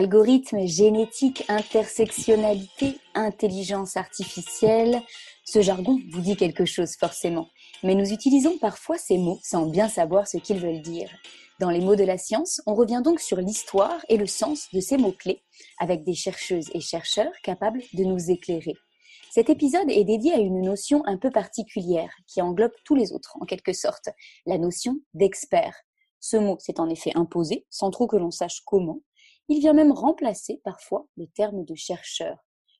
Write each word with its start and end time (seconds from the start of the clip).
Algorithmes, 0.00 0.66
génétique, 0.66 1.44
intersectionnalité, 1.48 2.96
intelligence 3.14 3.98
artificielle, 3.98 5.02
ce 5.44 5.60
jargon 5.60 5.98
vous 6.10 6.22
dit 6.22 6.36
quelque 6.36 6.64
chose 6.64 6.94
forcément. 6.98 7.50
Mais 7.82 7.94
nous 7.94 8.10
utilisons 8.10 8.56
parfois 8.56 8.96
ces 8.96 9.18
mots 9.18 9.38
sans 9.42 9.66
bien 9.66 9.90
savoir 9.90 10.26
ce 10.26 10.38
qu'ils 10.38 10.58
veulent 10.58 10.80
dire. 10.80 11.10
Dans 11.60 11.68
les 11.68 11.80
mots 11.80 11.96
de 11.96 12.04
la 12.04 12.16
science, 12.16 12.62
on 12.64 12.74
revient 12.74 13.02
donc 13.04 13.20
sur 13.20 13.42
l'histoire 13.42 14.02
et 14.08 14.16
le 14.16 14.24
sens 14.24 14.68
de 14.72 14.80
ces 14.80 14.96
mots-clés, 14.96 15.42
avec 15.78 16.02
des 16.02 16.14
chercheuses 16.14 16.70
et 16.72 16.80
chercheurs 16.80 17.34
capables 17.42 17.82
de 17.92 18.04
nous 18.04 18.30
éclairer. 18.30 18.76
Cet 19.30 19.50
épisode 19.50 19.90
est 19.90 20.04
dédié 20.04 20.32
à 20.32 20.38
une 20.38 20.62
notion 20.62 21.02
un 21.04 21.18
peu 21.18 21.30
particulière, 21.30 22.10
qui 22.26 22.40
englobe 22.40 22.72
tous 22.86 22.94
les 22.94 23.12
autres, 23.12 23.36
en 23.38 23.44
quelque 23.44 23.74
sorte, 23.74 24.08
la 24.46 24.56
notion 24.56 24.96
d'expert. 25.12 25.74
Ce 26.20 26.38
mot 26.38 26.56
s'est 26.58 26.80
en 26.80 26.88
effet 26.88 27.12
imposé, 27.14 27.66
sans 27.68 27.90
trop 27.90 28.06
que 28.06 28.16
l'on 28.16 28.30
sache 28.30 28.62
comment, 28.64 29.00
il 29.50 29.58
vient 29.58 29.72
même 29.72 29.90
remplacer 29.90 30.60
parfois 30.62 31.08
le 31.16 31.26
terme 31.26 31.64
de 31.64 31.74
chercheur. 31.74 32.38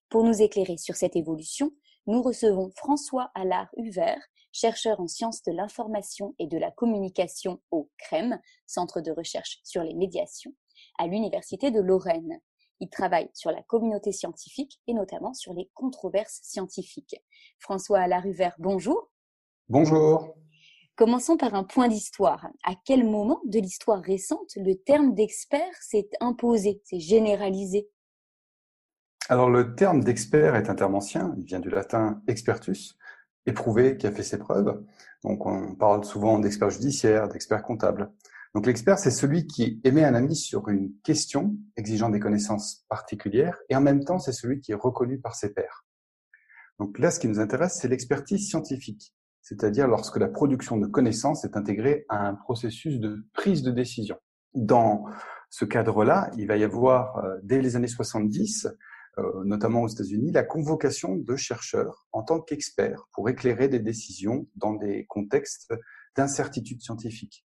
Pour 0.08 0.22
nous 0.22 0.40
éclairer 0.40 0.76
sur 0.76 0.94
cette 0.94 1.16
évolution, 1.16 1.72
nous 2.06 2.22
recevons 2.22 2.70
François 2.76 3.32
Allard-Huvert, 3.34 4.22
chercheur 4.52 5.00
en 5.00 5.08
sciences 5.08 5.42
de 5.42 5.50
l'information 5.50 6.36
et 6.38 6.46
de 6.46 6.56
la 6.56 6.70
communication 6.70 7.60
au 7.72 7.90
CREM, 7.98 8.40
Centre 8.68 9.00
de 9.00 9.10
recherche 9.10 9.58
sur 9.64 9.82
les 9.82 9.94
médiations, 9.94 10.52
à 10.98 11.08
l'Université 11.08 11.72
de 11.72 11.80
Lorraine. 11.80 12.40
Il 12.78 12.88
travaille 12.88 13.30
sur 13.34 13.50
la 13.50 13.64
communauté 13.64 14.12
scientifique 14.12 14.80
et 14.86 14.94
notamment 14.94 15.34
sur 15.34 15.52
les 15.52 15.68
controverses 15.74 16.38
scientifiques. 16.44 17.16
François 17.58 17.98
Allard-Huvert, 17.98 18.54
bonjour. 18.60 19.10
Bonjour. 19.68 20.36
Commençons 21.00 21.38
par 21.38 21.54
un 21.54 21.64
point 21.64 21.88
d'histoire. 21.88 22.50
À 22.62 22.74
quel 22.84 23.04
moment 23.04 23.40
de 23.46 23.58
l'histoire 23.58 24.02
récente 24.02 24.52
le 24.56 24.74
terme 24.74 25.14
d'expert 25.14 25.72
s'est 25.80 26.10
imposé, 26.20 26.82
s'est 26.84 27.00
généralisé? 27.00 27.88
Alors 29.30 29.48
le 29.48 29.74
terme 29.74 30.04
d'expert 30.04 30.56
est 30.56 30.68
un 30.68 30.74
terme 30.74 30.94
ancien, 30.94 31.34
il 31.38 31.44
vient 31.46 31.58
du 31.58 31.70
latin 31.70 32.20
expertus, 32.28 32.98
éprouvé, 33.46 33.96
qui 33.96 34.06
a 34.06 34.12
fait 34.12 34.22
ses 34.22 34.36
preuves. 34.36 34.84
Donc 35.24 35.46
on 35.46 35.74
parle 35.74 36.04
souvent 36.04 36.38
d'expert 36.38 36.68
judiciaire, 36.68 37.30
d'expert 37.30 37.62
comptable. 37.62 38.12
Donc 38.54 38.66
l'expert, 38.66 38.98
c'est 38.98 39.10
celui 39.10 39.46
qui 39.46 39.80
émet 39.84 40.04
un 40.04 40.14
avis 40.14 40.36
sur 40.36 40.68
une 40.68 40.92
question 41.02 41.56
exigeant 41.78 42.10
des 42.10 42.20
connaissances 42.20 42.84
particulières 42.90 43.58
et 43.70 43.74
en 43.74 43.80
même 43.80 44.04
temps, 44.04 44.18
c'est 44.18 44.34
celui 44.34 44.60
qui 44.60 44.72
est 44.72 44.78
reconnu 44.78 45.18
par 45.18 45.34
ses 45.34 45.54
pairs. 45.54 45.86
Donc 46.78 46.98
là, 46.98 47.10
ce 47.10 47.18
qui 47.18 47.28
nous 47.28 47.40
intéresse, 47.40 47.78
c'est 47.80 47.88
l'expertise 47.88 48.46
scientifique 48.46 49.14
c'est-à-dire 49.42 49.88
lorsque 49.88 50.16
la 50.16 50.28
production 50.28 50.76
de 50.76 50.86
connaissances 50.86 51.44
est 51.44 51.56
intégrée 51.56 52.04
à 52.08 52.28
un 52.28 52.34
processus 52.34 53.00
de 53.00 53.24
prise 53.32 53.62
de 53.62 53.70
décision. 53.70 54.16
Dans 54.54 55.04
ce 55.50 55.64
cadre-là, 55.64 56.30
il 56.36 56.46
va 56.46 56.56
y 56.56 56.64
avoir, 56.64 57.18
euh, 57.18 57.38
dès 57.42 57.60
les 57.60 57.76
années 57.76 57.88
70, 57.88 58.68
euh, 59.18 59.44
notamment 59.44 59.82
aux 59.82 59.88
États-Unis, 59.88 60.30
la 60.32 60.44
convocation 60.44 61.16
de 61.16 61.36
chercheurs 61.36 62.06
en 62.12 62.22
tant 62.22 62.40
qu'experts 62.40 63.08
pour 63.12 63.28
éclairer 63.28 63.68
des 63.68 63.80
décisions 63.80 64.46
dans 64.56 64.74
des 64.74 65.06
contextes 65.06 65.74
d'incertitude 66.16 66.80
scientifique. 66.80 67.44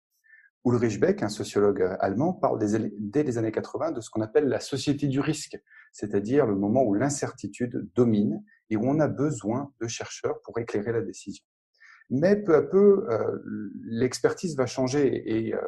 Ulrich 0.65 1.01
Beck, 1.01 1.23
un 1.23 1.29
sociologue 1.29 1.97
allemand, 2.01 2.33
parle 2.33 2.59
dès 2.99 3.23
les 3.23 3.39
années 3.39 3.53
80 3.53 3.93
de 3.93 4.01
ce 4.01 4.11
qu'on 4.11 4.21
appelle 4.21 4.49
la 4.49 4.61
société 4.61 5.07
du 5.07 5.21
risque, 5.21 5.59
c'est-à-dire 5.93 6.47
le 6.47 6.57
moment 6.57 6.83
où 6.83 6.95
l'incertitude 6.95 7.89
domine 7.95 8.45
et 8.71 8.77
où 8.77 8.83
on 8.85 9.01
a 9.01 9.09
besoin 9.09 9.73
de 9.81 9.87
chercheurs 9.87 10.41
pour 10.43 10.59
éclairer 10.59 10.93
la 10.93 11.01
décision. 11.01 11.45
Mais 12.11 12.37
peu 12.37 12.55
à 12.55 12.63
peu, 12.63 13.07
euh, 13.11 13.39
l'expertise 13.85 14.57
va 14.57 14.67
changer 14.67 15.23
et 15.27 15.55
euh, 15.55 15.61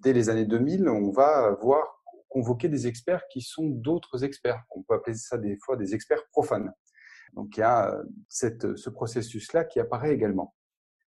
dès 0.00 0.12
les 0.12 0.28
années 0.28 0.46
2000, 0.46 0.88
on 0.88 1.10
va 1.10 1.56
voir 1.60 2.02
convoquer 2.28 2.68
des 2.68 2.86
experts 2.86 3.22
qui 3.32 3.40
sont 3.40 3.68
d'autres 3.68 4.24
experts. 4.24 4.62
On 4.70 4.82
peut 4.82 4.94
appeler 4.94 5.16
ça 5.16 5.38
des 5.38 5.56
fois 5.64 5.76
des 5.76 5.94
experts 5.94 6.24
profanes. 6.30 6.72
Donc 7.34 7.56
il 7.56 7.60
y 7.60 7.62
a 7.62 7.94
euh, 7.94 8.02
cette, 8.28 8.76
ce 8.76 8.90
processus-là 8.90 9.64
qui 9.64 9.80
apparaît 9.80 10.12
également. 10.12 10.54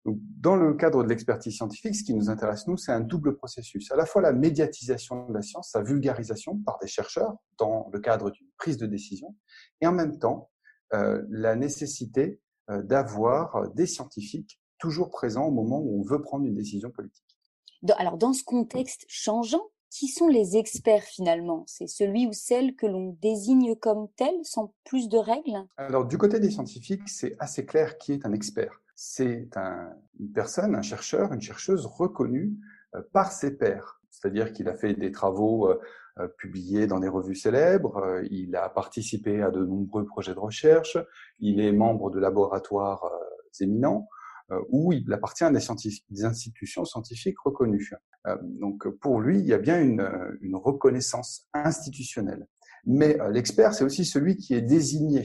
Donc, 0.05 0.19
dans 0.41 0.55
le 0.55 0.73
cadre 0.75 1.03
de 1.03 1.09
l'expertise 1.09 1.57
scientifique, 1.57 1.97
ce 1.97 2.05
qui 2.05 2.15
nous 2.15 2.31
intéresse, 2.31 2.69
nous, 2.69 2.77
c'est 2.77 2.93
un 2.93 3.01
double 3.01 3.37
processus. 3.37 3.91
À 3.91 3.97
la 3.97 4.07
fois 4.07 4.23
la 4.23 4.33
médiatisation 4.33 5.27
de 5.27 5.35
la 5.35 5.43
science, 5.43 5.71
sa 5.73 5.83
vulgarisation 5.83 6.59
par 6.59 6.79
des 6.79 6.87
chercheurs 6.87 7.35
dans 7.59 7.91
le 7.93 7.99
cadre 7.99 8.31
d'une 8.31 8.47
prise 8.57 8.77
de 8.77 8.87
décision, 8.87 9.35
et 9.81 9.87
en 9.89 9.93
même 9.93 10.21
temps, 10.21 10.49
euh, 10.95 11.25
la 11.29 11.57
nécessité 11.57 12.41
euh, 12.71 12.83
d'avoir 12.83 13.69
des 13.73 13.87
scientifiques 13.87 14.61
toujours 14.79 15.11
présent 15.11 15.47
au 15.47 15.51
moment 15.51 15.81
où 15.81 16.01
on 16.01 16.03
veut 16.03 16.23
prendre 16.23 16.45
une 16.47 16.55
décision 16.55 16.91
politique. 16.91 17.39
Alors, 17.99 18.17
dans 18.17 18.33
ce 18.33 18.43
contexte 18.43 19.05
changeant, 19.09 19.63
qui 19.91 20.09
sont 20.09 20.29
les 20.29 20.57
experts 20.57 21.05
finalement? 21.05 21.65
C'est 21.67 21.87
celui 21.87 22.27
ou 22.27 22.33
celle 22.33 22.75
que 22.75 22.87
l'on 22.87 23.17
désigne 23.23 23.77
comme 23.77 24.09
tel 24.17 24.35
sans 24.43 24.75
plus 24.85 25.09
de 25.09 25.17
règles? 25.17 25.65
Alors, 25.77 26.05
du 26.05 26.19
côté 26.19 26.41
des 26.41 26.51
scientifiques, 26.51 27.09
c'est 27.09 27.37
assez 27.39 27.65
clair 27.65 27.97
qui 27.99 28.13
est 28.13 28.27
un 28.27 28.33
expert. 28.33 28.83
C'est 28.95 29.57
un, 29.57 29.95
une 30.19 30.33
personne, 30.33 30.75
un 30.75 30.83
chercheur, 30.83 31.33
une 31.33 31.41
chercheuse 31.41 31.87
reconnue 31.87 32.57
euh, 32.95 33.03
par 33.13 33.33
ses 33.33 33.57
pairs. 33.57 34.01
C'est-à-dire 34.11 34.53
qu'il 34.53 34.69
a 34.69 34.75
fait 34.75 34.95
des 34.95 35.13
travaux 35.13 35.69
euh, 35.69 35.81
euh, 36.19 36.29
publiés 36.29 36.87
dans 36.87 37.01
des 37.01 37.09
revues 37.09 37.35
célèbres, 37.35 38.23
il 38.31 38.57
a 38.57 38.69
participé 38.69 39.43
à 39.43 39.51
de 39.51 39.65
nombreux 39.65 40.07
projets 40.07 40.35
de 40.35 40.39
recherche, 40.39 40.99
il 41.39 41.61
est 41.61 41.73
membre 41.73 42.11
de 42.11 42.19
laboratoires 42.19 43.11
éminents, 43.61 44.09
où 44.69 44.93
il 44.93 45.13
appartient 45.13 45.45
à 45.45 45.51
des, 45.51 45.61
des 46.11 46.25
institutions 46.25 46.85
scientifiques 46.85 47.39
reconnues. 47.41 47.91
Euh, 48.27 48.37
donc 48.43 48.89
pour 49.01 49.21
lui, 49.21 49.39
il 49.39 49.47
y 49.47 49.53
a 49.53 49.59
bien 49.59 49.81
une, 49.81 50.09
une 50.41 50.57
reconnaissance 50.57 51.49
institutionnelle. 51.53 52.47
Mais 52.85 53.21
euh, 53.21 53.31
l'expert, 53.31 53.75
c'est 53.75 53.85
aussi 53.85 54.05
celui 54.05 54.37
qui 54.37 54.55
est 54.55 54.63
désigné. 54.63 55.25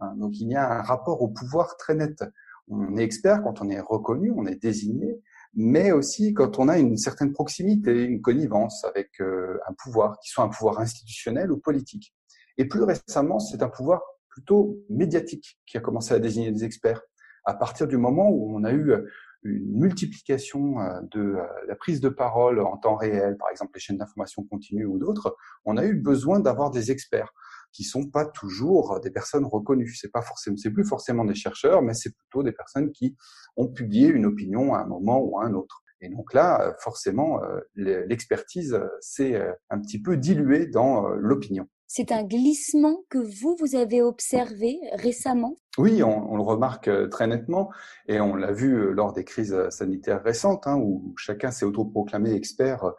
Hein, 0.00 0.14
donc 0.16 0.38
il 0.40 0.48
y 0.48 0.56
a 0.56 0.80
un 0.80 0.82
rapport 0.82 1.22
au 1.22 1.28
pouvoir 1.28 1.76
très 1.76 1.94
net. 1.94 2.24
On 2.68 2.96
est 2.96 3.04
expert 3.04 3.42
quand 3.42 3.62
on 3.62 3.70
est 3.70 3.80
reconnu, 3.80 4.32
on 4.36 4.44
est 4.44 4.60
désigné, 4.60 5.20
mais 5.54 5.92
aussi 5.92 6.34
quand 6.34 6.58
on 6.58 6.68
a 6.68 6.78
une 6.78 6.98
certaine 6.98 7.32
proximité, 7.32 8.04
une 8.04 8.20
connivence 8.20 8.84
avec 8.84 9.20
un 9.20 9.72
pouvoir, 9.82 10.18
qui 10.20 10.28
soit 10.28 10.44
un 10.44 10.48
pouvoir 10.48 10.78
institutionnel 10.78 11.50
ou 11.50 11.56
politique. 11.56 12.14
Et 12.58 12.66
plus 12.66 12.82
récemment, 12.82 13.38
c'est 13.38 13.62
un 13.62 13.70
pouvoir 13.70 14.02
plutôt 14.28 14.76
médiatique 14.90 15.58
qui 15.64 15.78
a 15.78 15.80
commencé 15.80 16.12
à 16.12 16.18
désigner 16.18 16.52
des 16.52 16.64
experts 16.64 17.00
à 17.48 17.54
partir 17.54 17.88
du 17.88 17.96
moment 17.96 18.28
où 18.28 18.54
on 18.54 18.62
a 18.62 18.72
eu 18.72 18.90
euh, 18.90 19.08
une 19.42 19.80
multiplication 19.80 20.80
euh, 20.80 21.00
de 21.10 21.20
euh, 21.20 21.46
la 21.66 21.74
prise 21.74 22.02
de 22.02 22.10
parole 22.10 22.60
en 22.60 22.76
temps 22.76 22.94
réel, 22.94 23.38
par 23.38 23.48
exemple 23.50 23.72
les 23.74 23.80
chaînes 23.80 23.96
d'information 23.96 24.44
continue 24.44 24.84
ou 24.84 24.98
d'autres, 24.98 25.34
on 25.64 25.78
a 25.78 25.86
eu 25.86 25.94
besoin 25.94 26.40
d'avoir 26.40 26.70
des 26.70 26.90
experts 26.90 27.32
qui 27.72 27.84
sont 27.84 28.06
pas 28.10 28.26
toujours 28.26 29.00
des 29.00 29.10
personnes 29.10 29.46
reconnues. 29.46 29.94
C'est 29.94 30.12
pas 30.12 30.20
forcément, 30.20 30.56
c'est 30.58 30.70
plus 30.70 30.84
forcément 30.84 31.24
des 31.24 31.34
chercheurs, 31.34 31.80
mais 31.80 31.94
c'est 31.94 32.14
plutôt 32.14 32.42
des 32.42 32.52
personnes 32.52 32.92
qui 32.92 33.16
ont 33.56 33.68
publié 33.68 34.08
une 34.08 34.26
opinion 34.26 34.74
à 34.74 34.80
un 34.80 34.86
moment 34.86 35.18
ou 35.18 35.38
à 35.38 35.44
un 35.44 35.54
autre. 35.54 35.82
Et 36.00 36.08
donc 36.08 36.32
là, 36.32 36.74
forcément, 36.80 37.40
l'expertise 37.74 38.80
s'est 39.00 39.38
un 39.68 39.80
petit 39.80 40.00
peu 40.00 40.16
diluée 40.16 40.66
dans 40.66 41.08
l'opinion. 41.08 41.68
C'est 41.90 42.12
un 42.12 42.22
glissement 42.22 43.02
que 43.08 43.16
vous, 43.16 43.56
vous 43.58 43.74
avez 43.74 44.02
observé 44.02 44.78
récemment? 44.92 45.56
Oui, 45.78 46.02
on, 46.02 46.36
le 46.36 46.42
remarque 46.42 46.86
euh, 46.88 47.08
très 47.08 47.26
nettement 47.26 47.72
et 48.08 48.20
on 48.20 48.34
l'a 48.34 48.52
vu 48.52 48.74
euh, 48.74 48.90
lors 48.90 49.14
des 49.14 49.24
crises 49.24 49.54
euh, 49.54 49.70
sanitaires 49.70 50.22
récentes 50.22 50.66
hein, 50.66 50.76
où 50.76 51.14
chacun 51.16 51.50
s'est 51.50 51.64
autoproclamé 51.64 52.34
expert 52.34 52.92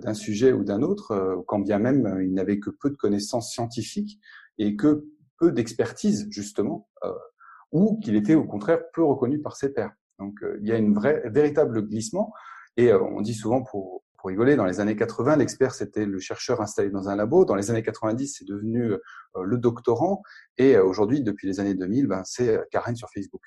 d'un 0.00 0.14
sujet 0.14 0.52
ou 0.52 0.64
d'un 0.64 0.80
autre, 0.80 1.44
quand 1.46 1.58
bien 1.58 1.78
même 1.78 2.18
il 2.22 2.32
n'avait 2.32 2.58
que 2.58 2.70
peu 2.70 2.88
de 2.88 2.96
connaissances 2.96 3.52
scientifiques 3.52 4.18
et 4.56 4.76
que 4.76 5.04
peu 5.38 5.52
d'expertise 5.52 6.26
justement, 6.30 6.88
ou 7.70 7.98
qu'il 7.98 8.16
était 8.16 8.34
au 8.34 8.44
contraire 8.44 8.80
peu 8.94 9.04
reconnu 9.04 9.42
par 9.42 9.56
ses 9.56 9.74
pairs. 9.74 9.92
Donc 10.18 10.38
il 10.62 10.66
y 10.66 10.72
a 10.72 10.78
une 10.78 10.94
vraie, 10.94 11.22
véritable 11.26 11.86
glissement 11.86 12.32
et 12.78 12.94
on 12.94 13.20
dit 13.20 13.34
souvent 13.34 13.62
pour 13.62 14.03
pour 14.24 14.30
rigoler, 14.30 14.56
dans 14.56 14.64
les 14.64 14.80
années 14.80 14.96
80, 14.96 15.36
l'expert, 15.36 15.74
c'était 15.74 16.06
le 16.06 16.18
chercheur 16.18 16.62
installé 16.62 16.88
dans 16.88 17.10
un 17.10 17.14
labo. 17.14 17.44
Dans 17.44 17.56
les 17.56 17.70
années 17.70 17.82
90, 17.82 18.38
c'est 18.38 18.48
devenu 18.48 18.92
euh, 18.92 18.98
le 19.44 19.58
doctorant. 19.58 20.22
Et 20.56 20.76
euh, 20.76 20.82
aujourd'hui, 20.82 21.20
depuis 21.20 21.46
les 21.46 21.60
années 21.60 21.74
2000, 21.74 22.06
ben, 22.06 22.22
c'est 22.24 22.48
euh, 22.48 22.62
Karen 22.70 22.96
sur 22.96 23.10
Facebook. 23.10 23.42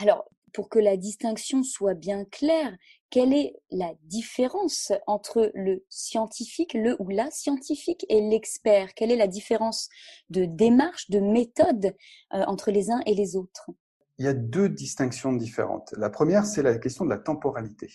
Alors, 0.00 0.24
pour 0.54 0.70
que 0.70 0.78
la 0.78 0.96
distinction 0.96 1.62
soit 1.62 1.92
bien 1.92 2.24
claire, 2.24 2.74
quelle 3.10 3.34
est 3.34 3.52
la 3.70 3.92
différence 4.04 4.92
entre 5.06 5.52
le 5.54 5.84
scientifique, 5.90 6.72
le 6.72 6.96
ou 7.00 7.10
la 7.10 7.30
scientifique 7.30 8.06
et 8.08 8.22
l'expert? 8.22 8.94
Quelle 8.94 9.12
est 9.12 9.16
la 9.16 9.28
différence 9.28 9.90
de 10.30 10.46
démarche, 10.46 11.10
de 11.10 11.20
méthode 11.20 11.94
entre 12.30 12.70
les 12.70 12.90
uns 12.90 13.02
et 13.04 13.14
les 13.14 13.36
autres? 13.36 13.70
Il 14.18 14.24
y 14.24 14.28
a 14.28 14.34
deux 14.34 14.68
distinctions 14.68 15.32
différentes. 15.32 15.92
La 15.96 16.10
première, 16.10 16.46
c'est 16.46 16.62
la 16.62 16.78
question 16.78 17.04
de 17.04 17.10
la 17.10 17.18
temporalité. 17.18 17.90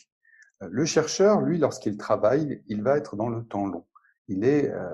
Euh, 0.61 0.69
le 0.71 0.85
chercheur, 0.85 1.41
lui, 1.41 1.57
lorsqu'il 1.57 1.97
travaille, 1.97 2.63
il 2.67 2.83
va 2.83 2.97
être 2.97 3.15
dans 3.15 3.29
le 3.29 3.45
temps 3.45 3.67
long. 3.67 3.85
Il, 4.27 4.43
est, 4.43 4.69
euh, 4.69 4.89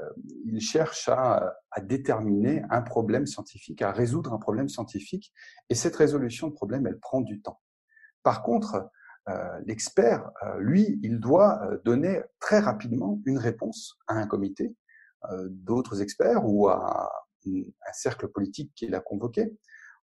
il 0.46 0.62
cherche 0.62 1.10
à, 1.10 1.56
à, 1.72 1.82
déterminer 1.82 2.64
un 2.70 2.82
problème 2.82 3.26
scientifique, 3.26 3.82
à 3.82 3.92
résoudre 3.92 4.34
un 4.34 4.38
problème 4.38 4.70
scientifique, 4.70 5.34
et 5.70 5.76
cette 5.76 5.96
résolution 5.96 6.48
de 6.48 6.54
problème, 6.54 6.88
elle 6.88 7.00
prend 7.00 7.22
du 7.22 7.42
temps. 7.42 7.60
Par 8.24 8.44
contre, 8.44 8.90
l'expert, 9.66 10.32
lui, 10.60 11.00
il 11.02 11.20
doit 11.20 11.60
donner 11.84 12.22
très 12.40 12.60
rapidement 12.60 13.20
une 13.26 13.40
réponse 13.40 13.98
à 14.06 14.14
un 14.14 14.28
comité 14.28 14.76
d'autres 15.48 16.04
experts 16.04 16.46
ou 16.46 16.68
à 16.68 17.12
un 17.48 17.94
cercle 17.94 18.28
politique 18.28 18.72
qu'il 18.76 18.94
a 18.94 19.00
convoqué, 19.00 19.52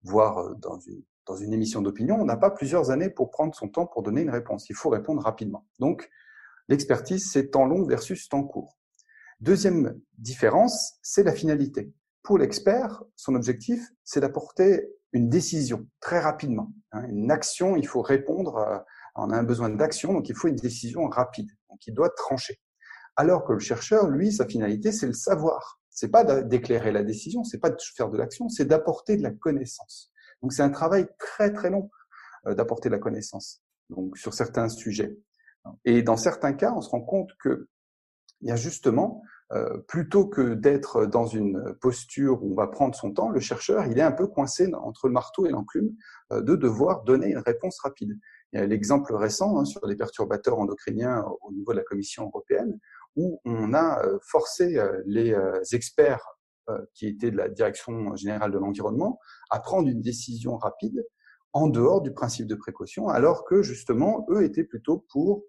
voire 0.04 0.56
dans 0.56 0.80
une, 0.80 1.04
dans 1.30 1.36
une 1.36 1.54
émission 1.54 1.82
d'opinion. 1.82 2.18
On 2.20 2.26
n'a 2.26 2.38
pas 2.38 2.50
plusieurs 2.50 2.90
années 2.90 3.10
pour 3.10 3.30
prendre 3.30 3.54
son 3.56 3.70
temps 3.70 3.86
pour 3.86 4.02
donner 4.02 4.22
une 4.22 4.32
réponse. 4.32 4.68
Il 4.70 4.76
faut 4.76 4.90
répondre 4.90 5.22
rapidement. 5.22 5.66
Donc, 5.80 6.10
l'expertise, 6.68 7.30
c'est 7.32 7.52
temps 7.52 7.66
long 7.66 7.86
versus 7.86 8.28
temps 8.28 8.44
court. 8.44 8.78
Deuxième 9.40 9.98
différence, 10.18 10.98
c'est 11.04 11.24
la 11.24 11.32
finalité. 11.32 11.94
Pour 12.24 12.40
l'expert, 12.40 13.04
son 13.16 13.36
objectif, 13.36 13.80
c'est 14.04 14.20
d'apporter 14.20 14.90
une 15.14 15.30
décision 15.30 15.88
très 16.02 16.20
rapidement. 16.20 16.74
Hein, 16.92 17.08
une 17.08 17.32
action, 17.32 17.76
il 17.76 17.88
faut 17.88 18.02
répondre, 18.02 18.58
euh, 18.58 18.78
on 19.16 19.30
a 19.30 19.38
un 19.38 19.44
besoin 19.44 19.70
d'action, 19.70 20.14
donc 20.14 20.30
il 20.30 20.36
faut 20.36 20.48
une 20.48 20.56
décision 20.56 21.08
rapide. 21.08 21.50
Donc 21.70 21.86
il 21.88 21.94
doit 21.94 22.10
trancher. 22.10 22.60
Alors 23.16 23.46
que 23.46 23.54
le 23.54 23.60
chercheur, 23.60 24.08
lui, 24.08 24.32
sa 24.32 24.48
finalité, 24.48 24.92
c'est 24.92 25.08
le 25.08 25.14
savoir. 25.14 25.80
C'est 25.90 26.10
pas 26.10 26.24
d'éclairer 26.42 26.92
la 26.92 27.04
décision, 27.04 27.44
c'est 27.44 27.60
pas 27.60 27.70
de 27.70 27.78
faire 27.96 28.10
de 28.10 28.18
l'action, 28.18 28.50
c'est 28.50 28.66
d'apporter 28.66 29.18
de 29.18 29.24
la 29.24 29.32
connaissance. 29.32 30.12
Donc 30.42 30.54
c'est 30.54 30.64
un 30.64 30.70
travail 30.70 31.08
très 31.18 31.52
très 31.52 31.70
long 31.70 31.90
euh, 32.48 32.56
d'apporter 32.56 32.90
la 32.90 33.00
connaissance. 33.00 33.62
Donc 33.90 34.18
sur 34.18 34.34
certains 34.34 34.70
sujets. 34.70 35.18
Et 35.86 36.04
dans 36.04 36.18
certains 36.18 36.54
cas, 36.54 36.74
on 36.76 36.82
se 36.82 36.90
rend 36.90 37.02
compte 37.02 37.32
que 37.40 37.68
il 38.42 38.48
y 38.48 38.52
a 38.52 38.56
justement 38.56 39.22
euh, 39.52 39.80
plutôt 39.88 40.28
que 40.28 40.54
d'être 40.54 41.08
dans 41.08 41.26
une 41.26 41.74
posture 41.82 42.44
où 42.44 42.52
on 42.52 42.56
va 42.56 42.68
prendre 42.68 42.94
son 42.94 43.12
temps, 43.12 43.30
le 43.30 43.40
chercheur, 43.40 43.86
il 43.88 43.98
est 43.98 44.04
un 44.04 44.12
peu 44.12 44.28
coincé 44.28 44.72
entre 44.76 45.08
le 45.08 45.14
marteau 45.14 45.48
et 45.48 45.50
l'enclume 45.50 45.96
euh, 46.32 46.42
de 46.42 46.56
devoir 46.56 47.04
donner 47.04 47.30
une 47.32 47.40
réponse 47.40 47.80
rapide. 47.82 48.16
Il 48.54 48.60
y 48.60 48.62
a 48.62 48.66
l'exemple 48.68 49.14
récent 49.16 49.58
hein, 49.58 49.66
sur 49.66 49.86
les 49.88 49.96
perturbateurs 49.96 50.60
endocriniens 50.60 51.26
au 51.42 51.52
niveau 51.52 51.72
de 51.72 51.78
la 51.78 51.84
Commission 51.84 52.28
européenne, 52.28 52.78
où 53.16 53.42
on 53.44 53.74
a 53.74 54.06
euh, 54.06 54.20
forcé 54.22 54.80
les 55.06 55.36
experts 55.74 56.24
qui 56.94 57.08
étaient 57.08 57.32
de 57.32 57.38
la 57.38 57.50
Direction 57.50 58.16
générale 58.16 58.52
de 58.52 58.58
l'environnement 58.58 59.20
à 59.50 59.60
prendre 59.60 59.88
une 59.88 60.02
décision 60.02 60.58
rapide 60.58 61.06
en 61.54 61.68
dehors 61.68 62.02
du 62.02 62.14
principe 62.14 62.48
de 62.48 62.56
précaution, 62.56 63.10
alors 63.10 63.44
que 63.46 63.62
justement, 63.62 64.26
eux 64.30 64.44
étaient 64.44 64.64
plutôt 64.64 65.06
pour 65.12 65.44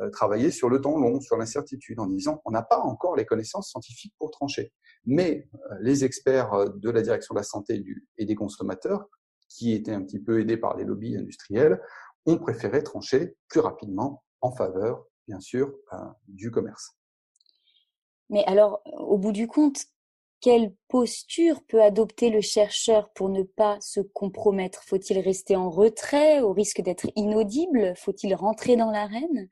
euh, 0.00 0.10
travailler 0.10 0.52
sur 0.52 0.68
le 0.68 0.80
temps 0.80 0.96
long, 0.96 1.20
sur 1.20 1.36
l'incertitude, 1.36 1.98
en 1.98 2.06
disant 2.06 2.40
on 2.44 2.52
n'a 2.52 2.62
pas 2.62 2.78
encore 2.78 3.16
les 3.16 3.24
connaissances 3.24 3.70
scientifiques 3.70 4.14
pour 4.18 4.30
trancher. 4.30 4.72
Mais 5.04 5.48
euh, 5.54 5.74
les 5.80 6.04
experts 6.04 6.52
euh, 6.54 6.68
de 6.76 6.90
la 6.90 7.02
direction 7.02 7.34
de 7.34 7.40
la 7.40 7.44
santé 7.44 7.84
et 8.16 8.24
des 8.24 8.34
consommateurs, 8.36 9.06
qui 9.48 9.72
étaient 9.72 9.92
un 9.92 10.02
petit 10.02 10.20
peu 10.20 10.40
aidés 10.40 10.56
par 10.56 10.76
les 10.76 10.84
lobbies 10.84 11.16
industriels, 11.16 11.80
ont 12.26 12.38
préféré 12.38 12.82
trancher 12.82 13.36
plus 13.48 13.60
rapidement 13.60 14.22
en 14.40 14.52
faveur, 14.52 15.04
bien 15.26 15.40
sûr, 15.40 15.74
du 16.28 16.50
commerce. 16.50 16.92
Mais 18.28 18.44
alors, 18.44 18.82
au 18.84 19.16
bout 19.16 19.32
du 19.32 19.48
compte, 19.48 19.86
quelle 20.40 20.72
posture 20.88 21.62
peut 21.68 21.82
adopter 21.82 22.30
le 22.30 22.40
chercheur 22.40 23.10
pour 23.14 23.28
ne 23.28 23.42
pas 23.42 23.78
se 23.80 24.00
compromettre? 24.00 24.82
Faut-il 24.84 25.18
rester 25.20 25.56
en 25.56 25.70
retrait 25.70 26.40
au 26.40 26.52
risque 26.52 26.80
d'être 26.80 27.06
inaudible? 27.16 27.94
Faut-il 27.96 28.34
rentrer 28.34 28.76
dans 28.76 28.90
l'arène? 28.90 29.48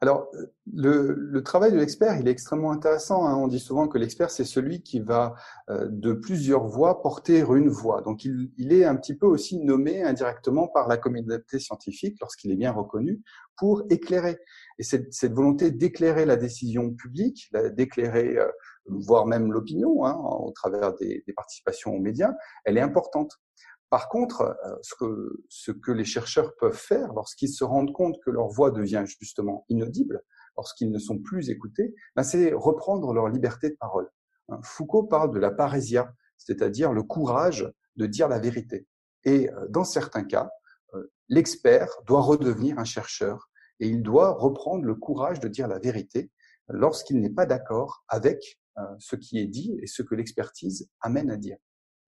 Alors, 0.00 0.30
le, 0.70 1.40
travail 1.42 1.72
de 1.72 1.78
l'expert, 1.78 2.18
il 2.20 2.28
est 2.28 2.30
extrêmement 2.30 2.72
intéressant. 2.72 3.26
Hein. 3.26 3.36
On 3.36 3.48
dit 3.48 3.58
souvent 3.58 3.88
que 3.88 3.96
l'expert, 3.96 4.30
c'est 4.30 4.44
celui 4.44 4.82
qui 4.82 5.00
va 5.00 5.34
euh, 5.70 5.88
de 5.88 6.12
plusieurs 6.12 6.66
voix 6.66 7.00
porter 7.00 7.38
une 7.38 7.70
voix. 7.70 8.02
Donc, 8.02 8.24
il, 8.24 8.52
il, 8.58 8.74
est 8.74 8.84
un 8.84 8.96
petit 8.96 9.14
peu 9.14 9.26
aussi 9.26 9.58
nommé 9.60 10.02
indirectement 10.02 10.68
par 10.68 10.88
la 10.88 10.98
communauté 10.98 11.58
scientifique, 11.58 12.18
lorsqu'il 12.20 12.50
est 12.50 12.56
bien 12.56 12.72
reconnu, 12.72 13.22
pour 13.56 13.82
éclairer. 13.88 14.36
Et 14.78 14.82
cette, 14.82 15.12
cette 15.14 15.32
volonté 15.32 15.70
d'éclairer 15.70 16.26
la 16.26 16.36
décision 16.36 16.90
publique, 16.92 17.50
d'éclairer, 17.72 18.36
euh, 18.36 18.48
voire 18.86 19.26
même 19.26 19.52
l'opinion, 19.52 20.04
hein, 20.04 20.14
au 20.14 20.50
travers 20.52 20.94
des, 20.94 21.22
des 21.26 21.32
participations 21.32 21.94
aux 21.94 22.00
médias, 22.00 22.32
elle 22.64 22.76
est 22.78 22.82
importante. 22.82 23.38
Par 23.90 24.08
contre, 24.08 24.40
euh, 24.42 24.74
ce 24.82 24.94
que, 24.96 25.44
ce 25.48 25.70
que 25.70 25.92
les 25.92 26.04
chercheurs 26.04 26.54
peuvent 26.56 26.76
faire 26.76 27.12
lorsqu'ils 27.14 27.52
se 27.52 27.62
rendent 27.62 27.92
compte 27.92 28.16
que 28.24 28.30
leur 28.30 28.48
voix 28.48 28.70
devient 28.70 29.04
justement 29.06 29.64
inaudible, 29.68 30.22
lorsqu'ils 30.56 30.90
ne 30.90 30.98
sont 30.98 31.18
plus 31.18 31.50
écoutés, 31.50 31.94
ben 32.16 32.22
c'est 32.22 32.52
reprendre 32.52 33.12
leur 33.12 33.28
liberté 33.28 33.70
de 33.70 33.76
parole. 33.76 34.10
Hein, 34.48 34.58
Foucault 34.64 35.04
parle 35.04 35.32
de 35.32 35.38
la 35.38 35.50
parésia, 35.50 36.12
c'est-à-dire 36.38 36.92
le 36.92 37.02
courage 37.02 37.70
de 37.96 38.06
dire 38.06 38.28
la 38.28 38.40
vérité. 38.40 38.88
Et 39.24 39.48
euh, 39.50 39.66
dans 39.68 39.84
certains 39.84 40.24
cas, 40.24 40.50
euh, 40.94 41.12
l'expert 41.28 41.88
doit 42.06 42.22
redevenir 42.22 42.78
un 42.78 42.84
chercheur 42.84 43.48
et 43.80 43.86
il 43.86 44.02
doit 44.02 44.32
reprendre 44.32 44.84
le 44.84 44.94
courage 44.94 45.40
de 45.40 45.48
dire 45.48 45.68
la 45.68 45.78
vérité 45.78 46.30
lorsqu'il 46.68 47.20
n'est 47.20 47.30
pas 47.30 47.46
d'accord 47.46 48.04
avec 48.08 48.58
ce 48.98 49.16
qui 49.16 49.38
est 49.38 49.46
dit 49.46 49.76
et 49.80 49.86
ce 49.86 50.02
que 50.02 50.14
l'expertise 50.14 50.88
amène 51.00 51.30
à 51.30 51.36
dire. 51.36 51.58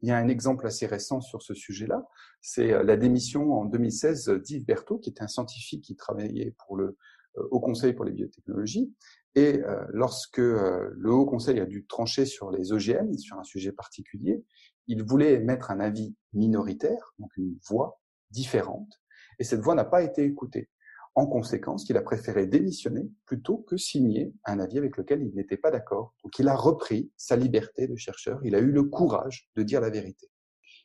Il 0.02 0.08
y 0.08 0.12
a 0.12 0.18
un 0.18 0.28
exemple 0.28 0.66
assez 0.66 0.86
récent 0.86 1.20
sur 1.20 1.42
ce 1.42 1.54
sujet-là, 1.54 2.06
c'est 2.40 2.72
euh, 2.72 2.82
la 2.82 2.96
démission 2.96 3.54
en 3.54 3.64
2016 3.64 4.28
d'Yves 4.44 4.66
Berthaud, 4.66 4.98
qui 4.98 5.10
était 5.10 5.22
un 5.22 5.28
scientifique 5.28 5.84
qui 5.84 5.96
travaillait 5.96 6.54
pour 6.58 6.76
le 6.76 6.96
euh, 7.38 7.48
Haut 7.50 7.60
Conseil 7.60 7.94
pour 7.94 8.04
les 8.04 8.12
biotechnologies. 8.12 8.92
Et 9.34 9.62
euh, 9.64 9.84
lorsque 9.90 10.38
le 10.38 11.10
Haut 11.10 11.26
Conseil 11.26 11.60
a 11.60 11.66
dû 11.66 11.86
trancher 11.86 12.26
sur 12.26 12.50
les 12.50 12.72
OGM, 12.72 13.16
sur 13.18 13.38
un 13.38 13.44
sujet 13.44 13.72
particulier, 13.72 14.44
il 14.86 15.02
voulait 15.02 15.34
émettre 15.34 15.70
un 15.70 15.80
avis 15.80 16.14
minoritaire, 16.32 17.14
donc 17.18 17.36
une 17.36 17.58
voix 17.68 18.00
différente, 18.30 19.00
et 19.38 19.44
cette 19.44 19.60
voix 19.60 19.74
n'a 19.74 19.84
pas 19.84 20.02
été 20.02 20.24
écoutée 20.24 20.70
en 21.16 21.26
conséquence 21.26 21.84
qu'il 21.84 21.96
a 21.96 22.02
préféré 22.02 22.46
démissionner 22.46 23.08
plutôt 23.24 23.56
que 23.56 23.78
signer 23.78 24.34
un 24.44 24.60
avis 24.60 24.76
avec 24.76 24.98
lequel 24.98 25.22
il 25.22 25.34
n'était 25.34 25.56
pas 25.56 25.70
d'accord. 25.70 26.14
Donc 26.22 26.38
il 26.38 26.46
a 26.46 26.54
repris 26.54 27.10
sa 27.16 27.36
liberté 27.36 27.88
de 27.88 27.96
chercheur, 27.96 28.38
il 28.44 28.54
a 28.54 28.58
eu 28.58 28.70
le 28.70 28.84
courage 28.84 29.48
de 29.56 29.62
dire 29.62 29.80
la 29.80 29.88
vérité. 29.88 30.28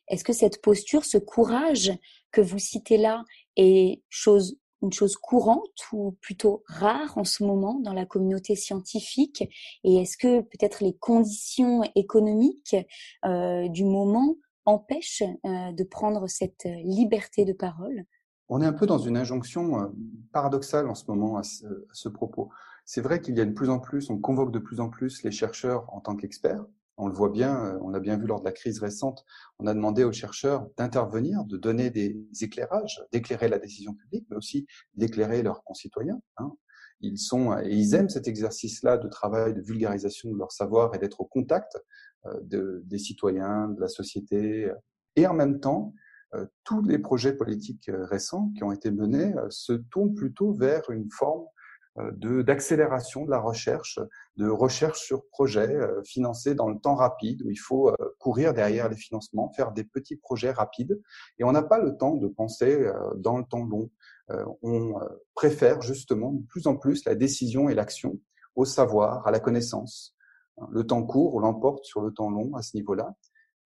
Est-ce 0.08 0.24
que 0.24 0.32
cette 0.32 0.62
posture, 0.62 1.04
ce 1.04 1.18
courage 1.18 1.92
que 2.32 2.40
vous 2.40 2.58
citez 2.58 2.96
là 2.96 3.24
est 3.56 4.02
une 4.82 4.92
chose 4.92 5.16
courante 5.16 5.86
ou 5.92 6.12
plutôt 6.22 6.64
rare 6.66 7.16
en 7.16 7.24
ce 7.24 7.44
moment 7.44 7.78
dans 7.80 7.92
la 7.92 8.06
communauté 8.06 8.56
scientifique? 8.56 9.44
Et 9.84 9.96
est-ce 9.96 10.16
que 10.16 10.40
peut-être 10.40 10.82
les 10.82 10.96
conditions 10.96 11.82
économiques 11.94 12.74
euh, 13.26 13.68
du 13.68 13.84
moment 13.84 14.36
empêchent 14.64 15.22
euh, 15.22 15.72
de 15.72 15.84
prendre 15.84 16.26
cette 16.26 16.64
liberté 16.64 17.44
de 17.44 17.52
parole? 17.52 18.06
On 18.48 18.60
est 18.60 18.66
un 18.66 18.72
peu 18.72 18.86
dans 18.86 18.98
une 18.98 19.16
injonction 19.16 19.80
euh, 19.80 19.86
paradoxale 20.32 20.88
en 20.88 20.94
ce 20.94 21.04
moment 21.08 21.38
à 21.38 21.42
ce, 21.42 22.08
propos. 22.08 22.50
C'est 22.84 23.00
vrai 23.00 23.20
qu'il 23.20 23.36
y 23.36 23.40
a 23.40 23.44
de 23.44 23.52
plus 23.52 23.70
en 23.70 23.78
plus, 23.78 24.10
on 24.10 24.18
convoque 24.18 24.52
de 24.52 24.58
plus 24.58 24.80
en 24.80 24.88
plus 24.88 25.22
les 25.22 25.30
chercheurs 25.30 25.92
en 25.94 26.00
tant 26.00 26.16
qu'experts. 26.16 26.64
On 26.98 27.08
le 27.08 27.14
voit 27.14 27.30
bien, 27.30 27.64
euh, 27.64 27.78
on 27.82 27.94
a 27.94 28.00
bien 28.00 28.16
vu 28.18 28.26
lors 28.26 28.40
de 28.40 28.44
la 28.44 28.52
crise 28.52 28.78
récente, 28.80 29.24
on 29.58 29.66
a 29.66 29.74
demandé 29.74 30.04
aux 30.04 30.12
chercheurs 30.12 30.66
d'intervenir, 30.76 31.44
de 31.44 31.56
donner 31.56 31.90
des 31.90 32.26
éclairages, 32.40 33.02
d'éclairer 33.12 33.48
la 33.48 33.58
décision 33.58 33.94
publique, 33.94 34.26
mais 34.30 34.36
aussi 34.36 34.66
d'éclairer 34.94 35.42
leurs 35.42 35.64
concitoyens. 35.64 36.20
Hein. 36.36 36.52
Ils 37.00 37.18
sont 37.18 37.58
et 37.58 37.74
ils 37.74 37.94
aiment 37.94 38.08
cet 38.08 38.28
exercice-là 38.28 38.96
de 38.96 39.08
travail, 39.08 39.54
de 39.54 39.60
vulgarisation 39.60 40.30
de 40.30 40.38
leur 40.38 40.52
savoir 40.52 40.94
et 40.94 40.98
d'être 40.98 41.20
au 41.20 41.24
contact 41.24 41.76
euh, 42.26 42.38
de, 42.42 42.82
des 42.86 42.98
citoyens, 42.98 43.68
de 43.68 43.80
la 43.80 43.88
société. 43.88 44.70
Et 45.16 45.26
en 45.26 45.34
même 45.34 45.58
temps, 45.58 45.94
tous 46.64 46.82
les 46.82 46.98
projets 46.98 47.34
politiques 47.34 47.88
euh, 47.88 48.04
récents 48.06 48.50
qui 48.56 48.64
ont 48.64 48.72
été 48.72 48.90
menés 48.90 49.34
euh, 49.36 49.46
se 49.50 49.72
tournent 49.72 50.14
plutôt 50.14 50.52
vers 50.52 50.90
une 50.90 51.10
forme 51.10 51.44
d'accélération 51.94 53.26
de 53.26 53.30
la 53.30 53.38
recherche, 53.38 54.00
de 54.38 54.48
recherche 54.48 54.98
sur 54.98 55.26
projet 55.26 55.78
financé 56.06 56.54
dans 56.54 56.70
le 56.70 56.78
temps 56.78 56.94
rapide 56.94 57.42
où 57.42 57.50
il 57.50 57.58
faut 57.58 57.94
courir 58.18 58.54
derrière 58.54 58.88
les 58.88 58.96
financements, 58.96 59.52
faire 59.52 59.72
des 59.72 59.84
petits 59.84 60.16
projets 60.16 60.52
rapides 60.52 60.98
et 61.38 61.44
on 61.44 61.52
n'a 61.52 61.62
pas 61.62 61.78
le 61.78 61.94
temps 61.98 62.16
de 62.16 62.28
penser 62.28 62.90
dans 63.16 63.36
le 63.36 63.44
temps 63.44 63.66
long. 63.66 63.90
On 64.62 64.94
préfère 65.34 65.82
justement 65.82 66.32
de 66.32 66.42
plus 66.46 66.66
en 66.66 66.78
plus 66.78 67.04
la 67.04 67.14
décision 67.14 67.68
et 67.68 67.74
l'action 67.74 68.18
au 68.54 68.64
savoir, 68.64 69.26
à 69.26 69.30
la 69.30 69.38
connaissance. 69.38 70.16
Le 70.70 70.86
temps 70.86 71.02
court 71.02 71.40
l'emporte 71.40 71.84
sur 71.84 72.00
le 72.00 72.10
temps 72.10 72.30
long 72.30 72.54
à 72.54 72.62
ce 72.62 72.74
niveau-là. 72.74 73.14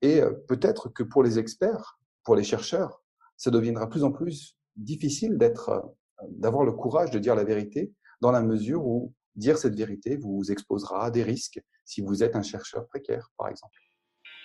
Et 0.03 0.21
peut-être 0.49 0.89
que 0.89 1.05
pour 1.05 1.23
les 1.23 1.39
experts, 1.39 1.97
pour 2.27 2.37
les 2.37 2.45
chercheurs, 2.45 3.03
ça 3.37 3.51
deviendra 3.51 3.89
plus 3.89 4.05
en 4.05 4.13
plus 4.13 4.57
difficile 4.75 5.39
d'être, 5.39 5.71
euh, 5.71 6.27
d'avoir 6.29 6.65
le 6.65 6.73
courage 6.73 7.11
de 7.11 7.19
dire 7.19 7.35
la 7.35 7.45
vérité, 7.45 7.93
dans 8.21 8.33
la 8.33 8.43
mesure 8.43 8.85
où 8.85 9.15
dire 9.37 9.57
cette 9.57 9.77
vérité 9.77 10.17
vous 10.17 10.43
exposera 10.51 11.05
à 11.07 11.11
des 11.11 11.23
risques 11.23 11.61
si 11.85 12.01
vous 12.03 12.25
êtes 12.25 12.35
un 12.35 12.43
chercheur 12.43 12.87
précaire, 12.89 13.31
par 13.39 13.49
exemple. 13.49 13.79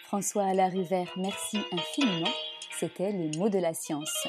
François 0.05 0.43
Alarivert, 0.43 1.11
merci 1.17 1.57
infiniment. 1.71 2.29
C'était 2.79 3.11
les 3.11 3.37
mots 3.37 3.49
de 3.49 3.59
la 3.59 3.73
science. 3.73 4.27